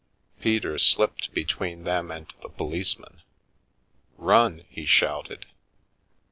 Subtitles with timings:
[0.39, 3.21] Peter slipped between them and the policeman.
[4.17, 5.45] "Run!" he shouted.